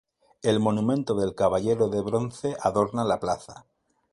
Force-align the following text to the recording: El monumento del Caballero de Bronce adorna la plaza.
El 0.41 0.59
monumento 0.59 1.13
del 1.13 1.35
Caballero 1.35 1.87
de 1.87 2.01
Bronce 2.01 2.55
adorna 2.63 3.03
la 3.03 3.19
plaza. 3.19 3.67